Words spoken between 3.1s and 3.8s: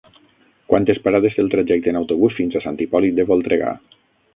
de Voltregà?